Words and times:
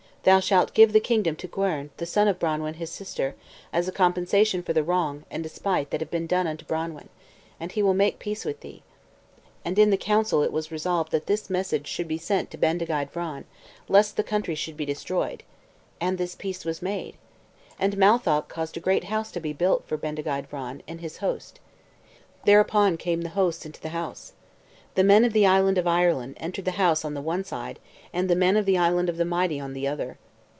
Thou 0.23 0.39
shalt 0.39 0.75
give 0.75 0.93
the 0.93 0.99
kingdom 0.99 1.35
to 1.37 1.47
Gwern, 1.47 1.89
the 1.97 2.05
son 2.05 2.27
of 2.27 2.37
Branwen 2.37 2.75
his 2.75 2.91
sister, 2.91 3.33
as 3.73 3.87
a 3.87 3.91
compensation 3.91 4.61
for 4.61 4.71
the 4.71 4.83
wrong 4.83 5.23
and 5.31 5.41
despite 5.41 5.89
that 5.89 5.99
have 5.99 6.11
been 6.11 6.27
done 6.27 6.45
unto 6.45 6.63
Branwen. 6.63 7.09
And 7.59 7.71
he 7.71 7.81
will 7.81 7.95
make 7.95 8.19
peace 8.19 8.45
with 8.45 8.59
thee." 8.59 8.83
And 9.65 9.79
in 9.79 9.89
the 9.89 9.97
council 9.97 10.43
it 10.43 10.51
was 10.51 10.71
resolved 10.71 11.09
that 11.11 11.25
this 11.25 11.49
message 11.49 11.87
should 11.87 12.07
be 12.07 12.19
sent 12.19 12.51
to 12.51 12.57
Bendigeid 12.59 13.11
Vran, 13.11 13.45
lest 13.87 14.15
the 14.15 14.21
country 14.21 14.53
should 14.53 14.77
be 14.77 14.85
destroyed. 14.85 15.41
And 15.99 16.19
this 16.19 16.35
peace 16.35 16.65
was 16.65 16.83
made. 16.83 17.15
And 17.79 17.97
Matholch 17.97 18.47
caused 18.47 18.77
a 18.77 18.79
great 18.79 19.05
house 19.05 19.31
to 19.31 19.39
be 19.39 19.53
built 19.53 19.87
for 19.87 19.97
Bendigeid 19.97 20.47
Vran, 20.51 20.81
and 20.87 21.01
his 21.01 21.17
host. 21.17 21.59
Thereupon 22.45 22.95
came 22.97 23.21
the 23.21 23.29
hosts 23.29 23.65
into 23.65 23.81
the 23.81 23.89
house. 23.89 24.33
The 24.93 25.05
men 25.05 25.23
of 25.23 25.31
the 25.31 25.45
island 25.47 25.77
of 25.77 25.87
Ireland 25.87 26.35
entered 26.37 26.65
the 26.65 26.71
house 26.71 27.05
on 27.05 27.13
the 27.13 27.21
one 27.21 27.45
side, 27.45 27.79
and 28.11 28.29
the 28.29 28.35
men 28.35 28.57
of 28.57 28.65
the 28.65 28.77
Island 28.77 29.07
of 29.07 29.15
the 29.15 29.23
Mighty 29.23 29.57
on 29.57 29.71
the 29.71 29.87
other. 29.87 30.17